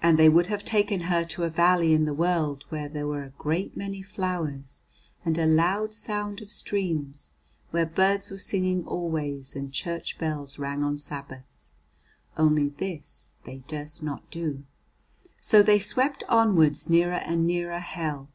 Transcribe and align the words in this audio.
And 0.00 0.18
they 0.18 0.30
would 0.30 0.46
have 0.46 0.64
taken 0.64 1.00
her 1.12 1.26
to 1.26 1.42
a 1.44 1.50
valley 1.50 1.92
in 1.92 2.06
the 2.06 2.14
world 2.14 2.64
where 2.70 2.88
there 2.88 3.06
were 3.06 3.22
a 3.24 3.34
great 3.36 3.76
many 3.76 4.00
flowers 4.00 4.80
and 5.26 5.36
a 5.36 5.44
loud 5.44 5.92
sound 5.92 6.40
of 6.40 6.50
streams, 6.50 7.34
where 7.70 7.84
birds 7.84 8.30
were 8.30 8.38
singing 8.38 8.82
always 8.86 9.54
and 9.54 9.70
church 9.70 10.16
bells 10.16 10.58
rang 10.58 10.82
on 10.82 10.96
Sabbaths, 10.96 11.74
only 12.38 12.70
this 12.78 13.34
they 13.44 13.58
durst 13.68 14.02
not 14.02 14.30
do. 14.30 14.64
So 15.38 15.62
they 15.62 15.80
swept 15.80 16.24
onwards 16.30 16.88
nearer 16.88 17.12
and 17.16 17.46
nearer 17.46 17.80
Hell. 17.80 18.30